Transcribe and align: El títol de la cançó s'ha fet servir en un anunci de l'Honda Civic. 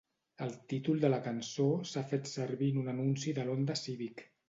El 0.45 0.55
títol 0.73 1.03
de 1.03 1.11
la 1.15 1.19
cançó 1.27 1.67
s'ha 1.91 2.05
fet 2.15 2.33
servir 2.35 2.73
en 2.75 2.83
un 2.85 2.93
anunci 2.97 3.39
de 3.41 3.51
l'Honda 3.51 3.81
Civic. 3.87 4.31